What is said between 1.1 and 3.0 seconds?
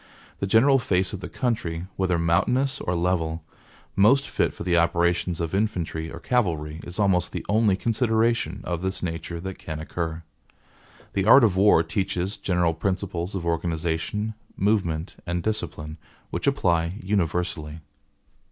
of the country, whether mountainous or